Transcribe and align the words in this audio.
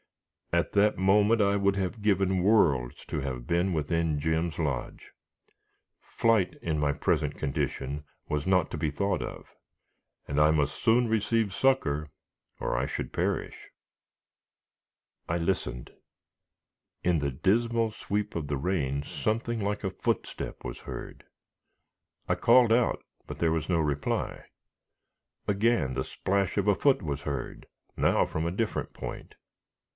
At 0.51 0.73
that 0.73 0.97
moment, 0.97 1.41
I 1.41 1.55
would 1.55 1.75
have 1.77 2.01
given 2.01 2.41
worlds 2.43 3.05
to 3.05 3.21
have 3.21 3.47
been 3.47 3.71
within 3.71 4.19
Jim's 4.19 4.57
lodge. 4.59 5.11
Flight, 6.01 6.55
in 6.61 6.77
my 6.79 6.91
present 6.91 7.37
condition, 7.37 8.03
was 8.27 8.45
not 8.47 8.69
to 8.71 8.77
be 8.77 8.89
thought 8.91 9.21
of, 9.21 9.45
and 10.27 10.41
I 10.41 10.51
must 10.51 10.75
soon 10.83 11.07
receive 11.07 11.53
succor 11.53 12.09
or 12.59 12.75
I 12.75 12.85
should 12.87 13.13
perish. 13.13 13.69
I 15.29 15.37
listened. 15.37 15.91
In 17.03 17.19
the 17.19 17.31
dismal 17.31 17.91
sweep 17.91 18.35
of 18.35 18.47
the 18.47 18.57
rain 18.57 19.03
something 19.03 19.61
like 19.61 19.83
a 19.85 19.91
footstep 19.91 20.65
was 20.65 20.79
heard. 20.79 21.23
I 22.27 22.35
called 22.35 22.73
out, 22.73 23.03
but 23.27 23.37
there 23.37 23.51
was 23.53 23.69
no 23.69 23.79
reply. 23.79 24.45
Again 25.47 25.93
the 25.93 26.03
splash 26.03 26.57
of 26.57 26.67
a 26.67 26.75
foot 26.75 27.03
was 27.03 27.21
heard, 27.21 27.67
now 27.95 28.25
from 28.25 28.45
a 28.45 28.51
different 28.51 28.93
point. 28.93 29.35